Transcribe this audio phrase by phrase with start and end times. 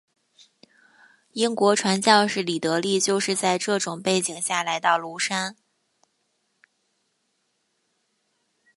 [1.33, 5.55] 英国传教士李德立就是在这种背景下来到庐山。